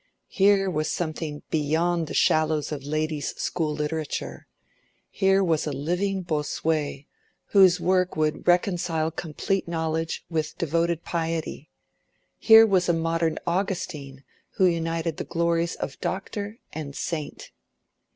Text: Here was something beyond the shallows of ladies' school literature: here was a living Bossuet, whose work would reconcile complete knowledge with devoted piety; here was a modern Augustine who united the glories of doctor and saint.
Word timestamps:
Here 0.33 0.67
was 0.67 0.91
something 0.91 1.43
beyond 1.51 2.07
the 2.07 2.15
shallows 2.15 2.71
of 2.71 2.81
ladies' 2.83 3.35
school 3.39 3.71
literature: 3.71 4.47
here 5.11 5.43
was 5.43 5.67
a 5.67 5.71
living 5.71 6.23
Bossuet, 6.23 7.05
whose 7.49 7.79
work 7.79 8.15
would 8.15 8.47
reconcile 8.47 9.11
complete 9.11 9.67
knowledge 9.67 10.25
with 10.27 10.57
devoted 10.57 11.03
piety; 11.03 11.69
here 12.39 12.65
was 12.65 12.89
a 12.89 12.93
modern 12.93 13.37
Augustine 13.45 14.23
who 14.55 14.65
united 14.65 15.17
the 15.17 15.23
glories 15.23 15.75
of 15.75 15.99
doctor 16.01 16.57
and 16.73 16.95
saint. 16.95 17.51